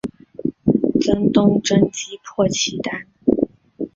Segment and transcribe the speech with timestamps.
[0.99, 3.05] 曾东征击破契丹。